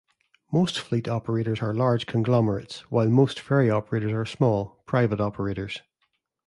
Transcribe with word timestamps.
Most 0.51 0.79
fleet 0.79 1.07
operators 1.07 1.61
are 1.61 1.75
large 1.75 2.07
conglomerates, 2.07 2.79
while 2.89 3.07
most 3.07 3.39
ferry 3.39 3.69
operators 3.69 4.13
are 4.13 4.25
small, 4.25 4.81
private 4.87 5.21
operators. 5.21 5.83